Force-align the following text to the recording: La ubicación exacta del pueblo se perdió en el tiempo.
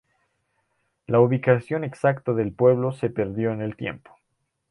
La 1.05 1.19
ubicación 1.19 1.83
exacta 1.83 2.33
del 2.33 2.51
pueblo 2.51 2.91
se 2.91 3.11
perdió 3.11 3.51
en 3.51 3.61
el 3.61 3.75
tiempo. 3.75 4.17